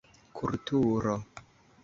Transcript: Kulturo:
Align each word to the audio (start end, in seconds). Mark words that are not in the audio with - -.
Kulturo: 0.37 1.15